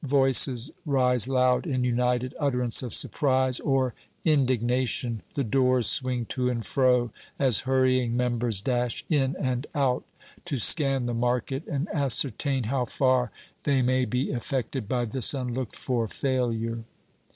[0.03, 3.93] Voices rise loud in united utterance of surprise or
[4.25, 5.21] indignation.
[5.35, 10.03] The doors swing to and fro, as hurrying members dash in and out
[10.45, 13.29] to scan the market and ascertain how far
[13.61, 16.79] they may be affected by this unlooked for failure.